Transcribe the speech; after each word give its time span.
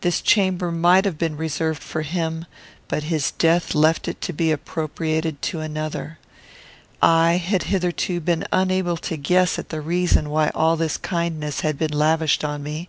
This 0.00 0.20
chamber 0.20 0.72
might 0.72 1.04
have 1.04 1.18
been 1.18 1.36
reserved 1.36 1.84
for 1.84 2.02
him, 2.02 2.46
but 2.88 3.04
his 3.04 3.30
death 3.30 3.76
left 3.76 4.08
it 4.08 4.20
to 4.22 4.32
be 4.32 4.50
appropriated 4.50 5.40
to 5.42 5.60
another. 5.60 6.18
I 7.00 7.34
had 7.36 7.62
hitherto 7.70 8.18
been 8.20 8.44
unable 8.52 8.96
to 8.96 9.16
guess 9.16 9.56
at 9.56 9.68
the 9.68 9.80
reason 9.80 10.30
why 10.30 10.48
all 10.48 10.74
this 10.74 10.96
kindness 10.96 11.60
had 11.60 11.78
been 11.78 11.92
lavished 11.92 12.42
on 12.42 12.60
me. 12.64 12.88